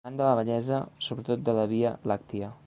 [0.09, 0.79] Amant de la bellesa,
[1.09, 2.51] sobretot de la via làctia.